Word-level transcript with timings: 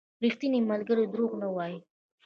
•ریښتینی 0.23 0.59
ملګری 0.71 1.05
دروغ 1.13 1.31
نه 1.41 1.47
وايي. 1.55 1.77